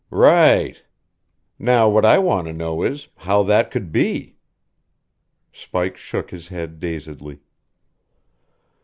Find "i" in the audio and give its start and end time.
2.05-2.17